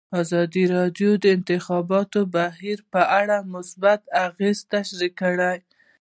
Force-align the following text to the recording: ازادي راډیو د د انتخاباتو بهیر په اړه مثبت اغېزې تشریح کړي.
ازادي 0.21 0.63
راډیو 0.75 1.11
د 1.17 1.21
د 1.23 1.25
انتخاباتو 1.37 2.19
بهیر 2.35 2.79
په 2.93 3.01
اړه 3.19 3.37
مثبت 3.53 4.01
اغېزې 4.25 4.63
تشریح 4.73 5.11
کړي. 5.21 5.55